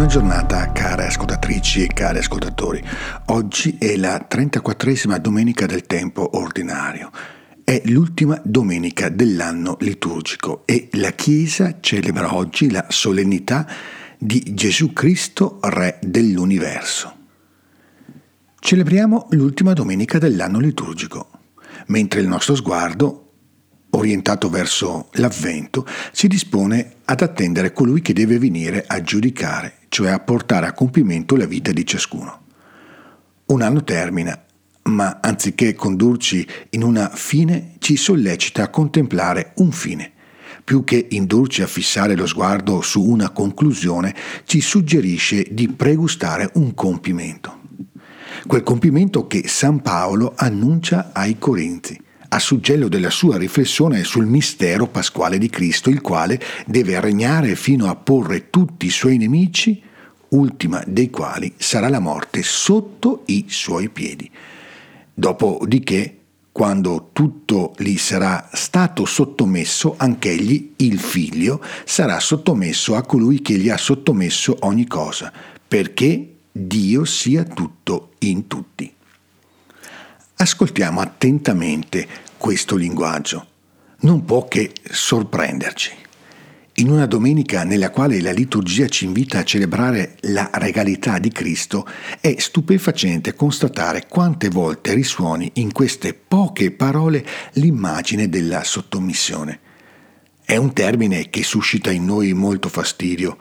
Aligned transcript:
Buona 0.00 0.14
giornata 0.14 0.72
care 0.72 1.04
ascoltatrici 1.08 1.82
e 1.82 1.86
cari 1.88 2.20
ascoltatori. 2.20 2.82
Oggi 3.26 3.76
è 3.78 3.96
la 3.96 4.26
34esima 4.30 5.18
domenica 5.18 5.66
del 5.66 5.84
tempo 5.84 6.38
ordinario. 6.38 7.10
È 7.62 7.82
l'ultima 7.84 8.40
domenica 8.42 9.10
dell'anno 9.10 9.76
liturgico 9.80 10.62
e 10.64 10.88
la 10.92 11.10
Chiesa 11.10 11.80
celebra 11.80 12.34
oggi 12.34 12.70
la 12.70 12.86
solennità 12.88 13.66
di 14.16 14.42
Gesù 14.54 14.94
Cristo, 14.94 15.58
Re 15.60 15.98
dell'universo. 16.00 17.16
Celebriamo 18.58 19.26
l'ultima 19.32 19.74
domenica 19.74 20.16
dell'anno 20.16 20.60
liturgico, 20.60 21.28
mentre 21.88 22.20
il 22.22 22.26
nostro 22.26 22.54
sguardo 22.54 23.32
orientato 23.90 24.48
verso 24.48 25.08
l'avvento, 25.12 25.86
si 26.12 26.26
dispone 26.26 26.94
ad 27.04 27.20
attendere 27.20 27.74
colui 27.74 28.00
che 28.00 28.14
deve 28.14 28.38
venire 28.38 28.84
a 28.86 29.02
giudicare, 29.02 29.79
cioè 29.90 30.10
a 30.10 30.20
portare 30.20 30.66
a 30.66 30.72
compimento 30.72 31.36
la 31.36 31.46
vita 31.46 31.72
di 31.72 31.84
ciascuno. 31.84 32.44
Un 33.46 33.60
anno 33.60 33.82
termina, 33.82 34.40
ma 34.84 35.18
anziché 35.20 35.74
condurci 35.74 36.46
in 36.70 36.84
una 36.84 37.10
fine, 37.12 37.74
ci 37.80 37.96
sollecita 37.96 38.62
a 38.62 38.68
contemplare 38.68 39.52
un 39.56 39.72
fine. 39.72 40.12
Più 40.62 40.84
che 40.84 41.08
indurci 41.10 41.62
a 41.62 41.66
fissare 41.66 42.14
lo 42.14 42.26
sguardo 42.26 42.80
su 42.80 43.02
una 43.02 43.30
conclusione, 43.30 44.14
ci 44.44 44.60
suggerisce 44.60 45.48
di 45.50 45.68
pregustare 45.68 46.50
un 46.54 46.72
compimento. 46.72 47.58
Quel 48.46 48.62
compimento 48.62 49.26
che 49.26 49.48
San 49.48 49.82
Paolo 49.82 50.34
annuncia 50.36 51.10
ai 51.12 51.36
Corinzi 51.36 52.00
a 52.32 52.38
suggello 52.38 52.86
della 52.86 53.10
sua 53.10 53.36
riflessione 53.36 54.04
sul 54.04 54.26
mistero 54.26 54.86
pasquale 54.86 55.36
di 55.36 55.50
Cristo, 55.50 55.90
il 55.90 56.00
quale 56.00 56.40
deve 56.64 57.00
regnare 57.00 57.56
fino 57.56 57.88
a 57.88 57.96
porre 57.96 58.50
tutti 58.50 58.86
i 58.86 58.90
suoi 58.90 59.16
nemici, 59.16 59.82
ultima 60.30 60.82
dei 60.86 61.10
quali 61.10 61.52
sarà 61.56 61.88
la 61.88 62.00
morte 62.00 62.42
sotto 62.42 63.22
i 63.26 63.46
suoi 63.48 63.88
piedi. 63.88 64.30
Dopodiché, 65.12 66.16
quando 66.52 67.10
tutto 67.12 67.74
gli 67.78 67.96
sarà 67.96 68.48
stato 68.52 69.04
sottomesso, 69.04 69.94
anch'egli, 69.96 70.72
il 70.76 70.98
figlio, 70.98 71.62
sarà 71.84 72.18
sottomesso 72.18 72.96
a 72.96 73.02
colui 73.02 73.40
che 73.40 73.54
gli 73.54 73.68
ha 73.68 73.76
sottomesso 73.76 74.56
ogni 74.60 74.86
cosa, 74.86 75.32
perché 75.66 76.36
Dio 76.50 77.04
sia 77.04 77.44
tutto 77.44 78.12
in 78.20 78.46
tutti. 78.46 78.92
Ascoltiamo 80.36 81.00
attentamente 81.00 82.08
questo 82.36 82.76
linguaggio. 82.76 83.46
Non 84.00 84.24
può 84.24 84.48
che 84.48 84.72
sorprenderci. 84.82 85.92
In 86.80 86.88
una 86.88 87.04
domenica 87.04 87.62
nella 87.62 87.90
quale 87.90 88.22
la 88.22 88.30
liturgia 88.30 88.88
ci 88.88 89.04
invita 89.04 89.40
a 89.40 89.44
celebrare 89.44 90.16
la 90.20 90.48
regalità 90.54 91.18
di 91.18 91.28
Cristo, 91.30 91.86
è 92.22 92.36
stupefacente 92.38 93.34
constatare 93.34 94.06
quante 94.08 94.48
volte 94.48 94.94
risuoni 94.94 95.50
in 95.56 95.72
queste 95.72 96.14
poche 96.14 96.70
parole 96.70 97.22
l'immagine 97.54 98.30
della 98.30 98.64
sottomissione. 98.64 99.60
È 100.42 100.56
un 100.56 100.72
termine 100.72 101.28
che 101.28 101.42
suscita 101.42 101.90
in 101.90 102.06
noi 102.06 102.32
molto 102.32 102.70
fastidio, 102.70 103.36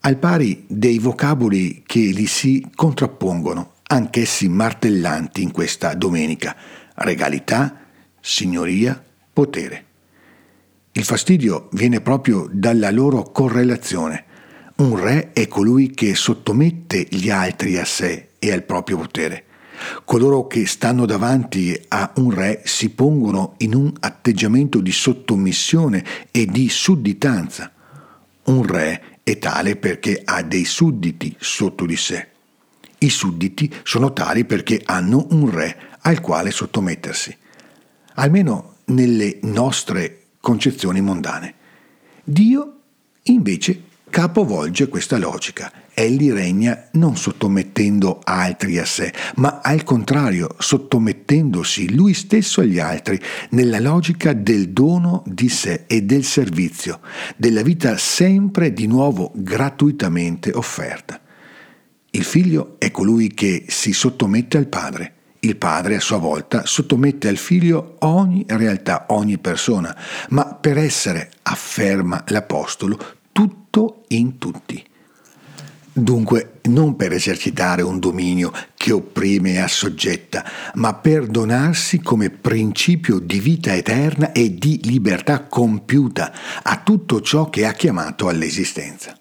al 0.00 0.16
pari 0.16 0.64
dei 0.66 0.98
vocaboli 0.98 1.84
che 1.86 2.00
gli 2.00 2.26
si 2.26 2.66
contrappongono 2.74 3.74
anch'essi 3.84 4.48
martellanti 4.48 5.42
in 5.42 5.52
questa 5.52 5.94
domenica, 5.94 6.56
regalità, 6.96 7.84
signoria, 8.20 9.00
potere. 9.32 9.87
Il 10.98 11.04
fastidio 11.04 11.68
viene 11.74 12.00
proprio 12.00 12.48
dalla 12.50 12.90
loro 12.90 13.22
correlazione. 13.22 14.24
Un 14.78 14.98
re 14.98 15.32
è 15.32 15.46
colui 15.46 15.92
che 15.92 16.16
sottomette 16.16 17.06
gli 17.08 17.30
altri 17.30 17.78
a 17.78 17.84
sé 17.84 18.30
e 18.40 18.52
al 18.52 18.64
proprio 18.64 18.96
potere. 18.96 19.44
Coloro 20.04 20.48
che 20.48 20.66
stanno 20.66 21.06
davanti 21.06 21.80
a 21.86 22.10
un 22.16 22.32
re 22.32 22.62
si 22.64 22.90
pongono 22.90 23.54
in 23.58 23.76
un 23.76 23.92
atteggiamento 24.00 24.80
di 24.80 24.90
sottomissione 24.90 26.04
e 26.32 26.46
di 26.46 26.68
sudditanza. 26.68 27.70
Un 28.46 28.66
re 28.66 29.20
è 29.22 29.38
tale 29.38 29.76
perché 29.76 30.20
ha 30.24 30.42
dei 30.42 30.64
sudditi 30.64 31.32
sotto 31.38 31.86
di 31.86 31.96
sé. 31.96 32.26
I 32.98 33.08
sudditi 33.08 33.72
sono 33.84 34.12
tali 34.12 34.44
perché 34.44 34.82
hanno 34.84 35.28
un 35.30 35.48
re 35.48 35.78
al 36.00 36.20
quale 36.20 36.50
sottomettersi, 36.50 37.36
almeno 38.14 38.78
nelle 38.86 39.38
nostre 39.42 40.17
concezioni 40.40 41.00
mondane. 41.00 41.54
Dio 42.24 42.80
invece 43.24 43.82
capovolge 44.10 44.88
questa 44.88 45.18
logica. 45.18 45.70
Egli 45.92 46.30
regna 46.30 46.88
non 46.92 47.16
sottomettendo 47.16 48.20
altri 48.22 48.78
a 48.78 48.84
sé, 48.84 49.12
ma 49.36 49.60
al 49.62 49.82
contrario 49.82 50.54
sottomettendosi 50.58 51.94
lui 51.94 52.14
stesso 52.14 52.60
agli 52.60 52.78
altri 52.78 53.20
nella 53.50 53.80
logica 53.80 54.32
del 54.32 54.70
dono 54.70 55.22
di 55.26 55.48
sé 55.48 55.84
e 55.86 56.02
del 56.02 56.24
servizio, 56.24 57.00
della 57.36 57.62
vita 57.62 57.96
sempre 57.96 58.72
di 58.72 58.86
nuovo 58.86 59.32
gratuitamente 59.34 60.52
offerta. 60.52 61.20
Il 62.10 62.24
figlio 62.24 62.76
è 62.78 62.90
colui 62.90 63.34
che 63.34 63.64
si 63.68 63.92
sottomette 63.92 64.56
al 64.56 64.68
padre. 64.68 65.14
Il 65.40 65.56
padre 65.56 65.96
a 65.96 66.00
sua 66.00 66.16
volta 66.16 66.66
sottomette 66.66 67.28
al 67.28 67.36
figlio 67.36 67.96
ogni 68.00 68.44
realtà, 68.48 69.06
ogni 69.08 69.38
persona, 69.38 69.96
ma 70.30 70.44
per 70.46 70.78
essere, 70.78 71.30
afferma 71.42 72.24
l'Apostolo, 72.28 72.98
tutto 73.30 74.04
in 74.08 74.38
tutti. 74.38 74.84
Dunque, 75.92 76.60
non 76.64 76.96
per 76.96 77.12
esercitare 77.12 77.82
un 77.82 77.98
dominio 77.98 78.52
che 78.76 78.92
opprime 78.92 79.54
e 79.54 79.58
assoggetta, 79.58 80.44
ma 80.74 80.94
per 80.94 81.26
donarsi 81.26 82.00
come 82.00 82.30
principio 82.30 83.18
di 83.18 83.40
vita 83.40 83.74
eterna 83.74 84.32
e 84.32 84.54
di 84.54 84.80
libertà 84.84 85.44
compiuta 85.44 86.32
a 86.62 86.80
tutto 86.84 87.20
ciò 87.20 87.50
che 87.50 87.66
ha 87.66 87.72
chiamato 87.72 88.28
all'esistenza. 88.28 89.16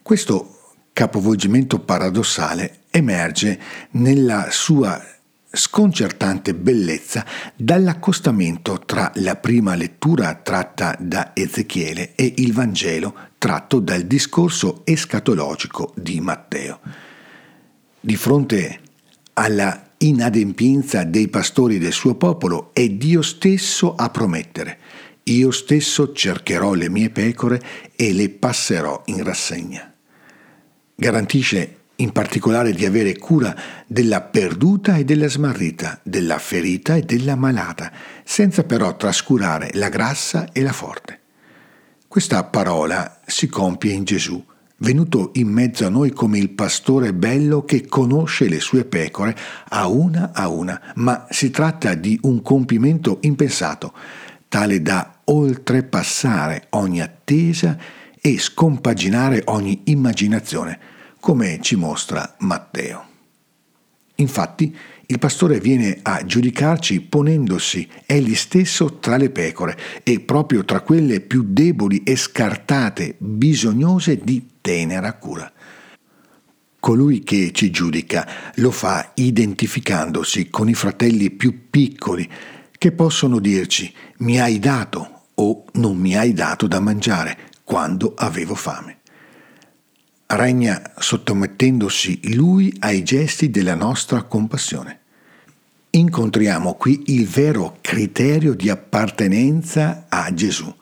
Questo 0.00 0.74
capovolgimento 0.92 1.80
paradossale 1.80 2.84
emerge 2.96 3.58
nella 3.92 4.48
sua 4.50 5.02
sconcertante 5.50 6.54
bellezza 6.54 7.24
dall'accostamento 7.54 8.80
tra 8.84 9.10
la 9.16 9.36
prima 9.36 9.74
lettura 9.74 10.34
tratta 10.34 10.96
da 10.98 11.30
Ezechiele 11.34 12.14
e 12.14 12.34
il 12.38 12.52
Vangelo 12.52 13.14
tratto 13.38 13.80
dal 13.80 14.02
discorso 14.02 14.82
escatologico 14.84 15.92
di 15.96 16.20
Matteo. 16.20 16.80
Di 18.00 18.16
fronte 18.16 18.80
alla 19.34 19.90
inadempienza 19.98 21.04
dei 21.04 21.28
pastori 21.28 21.78
del 21.78 21.92
suo 21.92 22.14
popolo 22.16 22.70
è 22.72 22.88
Dio 22.88 23.22
stesso 23.22 23.94
a 23.94 24.10
promettere 24.10 24.78
io 25.28 25.50
stesso 25.50 26.12
cercherò 26.12 26.74
le 26.74 26.88
mie 26.88 27.10
pecore 27.10 27.60
e 27.96 28.12
le 28.12 28.28
passerò 28.28 29.02
in 29.06 29.24
rassegna. 29.24 29.92
Garantisce 30.94 31.78
in 31.96 32.12
particolare 32.12 32.72
di 32.72 32.84
avere 32.84 33.16
cura 33.16 33.54
della 33.86 34.20
perduta 34.20 34.96
e 34.96 35.04
della 35.04 35.28
smarrita, 35.28 36.00
della 36.02 36.38
ferita 36.38 36.96
e 36.96 37.02
della 37.02 37.36
malata, 37.36 37.92
senza 38.24 38.64
però 38.64 38.96
trascurare 38.96 39.70
la 39.74 39.88
grassa 39.88 40.52
e 40.52 40.62
la 40.62 40.72
forte. 40.72 41.20
Questa 42.08 42.42
parola 42.44 43.20
si 43.26 43.46
compie 43.48 43.92
in 43.92 44.04
Gesù, 44.04 44.42
venuto 44.78 45.30
in 45.34 45.48
mezzo 45.48 45.86
a 45.86 45.90
noi 45.90 46.10
come 46.10 46.38
il 46.38 46.50
pastore 46.50 47.14
bello 47.14 47.64
che 47.64 47.86
conosce 47.86 48.48
le 48.48 48.60
sue 48.60 48.84
pecore 48.84 49.36
a 49.70 49.88
una 49.88 50.32
a 50.32 50.48
una, 50.48 50.80
ma 50.96 51.26
si 51.30 51.50
tratta 51.50 51.94
di 51.94 52.18
un 52.22 52.42
compimento 52.42 53.18
impensato, 53.22 53.92
tale 54.48 54.82
da 54.82 55.20
oltrepassare 55.24 56.66
ogni 56.70 57.00
attesa 57.00 57.76
e 58.20 58.38
scompaginare 58.38 59.42
ogni 59.46 59.82
immaginazione, 59.84 60.78
come 61.26 61.58
ci 61.60 61.74
mostra 61.74 62.36
Matteo. 62.38 63.04
Infatti, 64.14 64.72
il 65.06 65.18
pastore 65.18 65.58
viene 65.58 65.98
a 66.02 66.24
giudicarci 66.24 67.00
ponendosi 67.00 67.88
egli 68.06 68.36
stesso 68.36 69.00
tra 69.00 69.16
le 69.16 69.30
pecore 69.30 69.76
e 70.04 70.20
proprio 70.20 70.64
tra 70.64 70.82
quelle 70.82 71.18
più 71.20 71.42
deboli 71.48 72.04
e 72.04 72.14
scartate, 72.14 73.16
bisognose 73.18 74.18
di 74.18 74.50
tenera 74.60 75.14
cura. 75.14 75.52
Colui 76.78 77.24
che 77.24 77.50
ci 77.52 77.72
giudica 77.72 78.52
lo 78.54 78.70
fa 78.70 79.10
identificandosi 79.14 80.48
con 80.48 80.68
i 80.68 80.74
fratelli 80.74 81.32
più 81.32 81.68
piccoli 81.68 82.30
che 82.78 82.92
possono 82.92 83.40
dirci 83.40 83.92
mi 84.18 84.38
hai 84.38 84.60
dato 84.60 85.22
o 85.34 85.64
non 85.72 85.96
mi 85.96 86.16
hai 86.16 86.32
dato 86.32 86.68
da 86.68 86.78
mangiare, 86.78 87.50
quando 87.64 88.14
avevo 88.16 88.54
fame. 88.54 89.00
Regna 90.28 90.82
sottomettendosi 90.98 92.34
lui 92.34 92.74
ai 92.80 93.04
gesti 93.04 93.48
della 93.48 93.76
nostra 93.76 94.24
compassione. 94.24 94.98
Incontriamo 95.90 96.74
qui 96.74 97.04
il 97.06 97.28
vero 97.28 97.78
criterio 97.80 98.54
di 98.54 98.68
appartenenza 98.68 100.06
a 100.08 100.34
Gesù. 100.34 100.74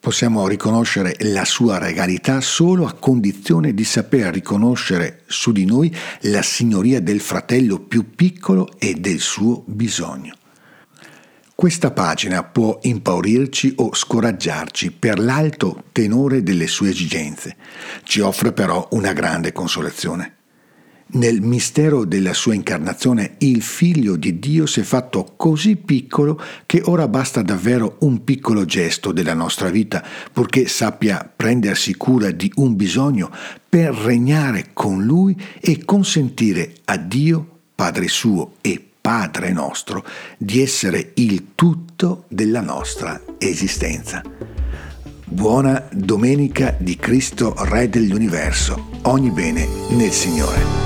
Possiamo 0.00 0.48
riconoscere 0.48 1.14
la 1.20 1.44
sua 1.44 1.76
regalità 1.76 2.40
solo 2.40 2.86
a 2.86 2.94
condizione 2.94 3.74
di 3.74 3.84
saper 3.84 4.32
riconoscere 4.32 5.22
su 5.26 5.52
di 5.52 5.66
noi 5.66 5.94
la 6.22 6.42
signoria 6.42 7.02
del 7.02 7.20
fratello 7.20 7.80
più 7.80 8.14
piccolo 8.14 8.78
e 8.78 8.94
del 8.94 9.20
suo 9.20 9.62
bisogno. 9.66 10.34
Questa 11.56 11.90
pagina 11.90 12.44
può 12.44 12.78
impaurirci 12.82 13.72
o 13.76 13.94
scoraggiarci 13.94 14.90
per 14.90 15.18
l'alto 15.18 15.84
tenore 15.90 16.42
delle 16.42 16.66
sue 16.66 16.90
esigenze, 16.90 17.56
ci 18.02 18.20
offre 18.20 18.52
però 18.52 18.86
una 18.90 19.14
grande 19.14 19.52
consolazione. 19.52 20.34
Nel 21.12 21.40
mistero 21.40 22.04
della 22.04 22.34
sua 22.34 22.52
incarnazione 22.52 23.36
il 23.38 23.62
figlio 23.62 24.16
di 24.16 24.38
Dio 24.38 24.66
si 24.66 24.80
è 24.80 24.82
fatto 24.82 25.32
così 25.34 25.76
piccolo 25.76 26.38
che 26.66 26.82
ora 26.84 27.08
basta 27.08 27.40
davvero 27.40 27.96
un 28.00 28.22
piccolo 28.22 28.66
gesto 28.66 29.10
della 29.10 29.32
nostra 29.32 29.70
vita 29.70 30.04
purché 30.30 30.68
sappia 30.68 31.26
prendersi 31.34 31.96
cura 31.96 32.32
di 32.32 32.52
un 32.56 32.76
bisogno 32.76 33.30
per 33.66 33.94
regnare 33.94 34.72
con 34.74 35.02
lui 35.02 35.34
e 35.58 35.86
consentire 35.86 36.74
a 36.84 36.98
Dio, 36.98 37.60
Padre 37.74 38.08
suo 38.08 38.56
e 38.60 38.85
Padre 39.06 39.52
nostro, 39.52 40.04
di 40.36 40.60
essere 40.60 41.12
il 41.14 41.52
tutto 41.54 42.24
della 42.26 42.60
nostra 42.60 43.22
esistenza. 43.38 44.20
Buona 45.24 45.86
domenica 45.92 46.74
di 46.76 46.96
Cristo 46.96 47.54
Re 47.56 47.88
dell'universo. 47.88 48.88
Ogni 49.02 49.30
bene 49.30 49.64
nel 49.90 50.10
Signore. 50.10 50.85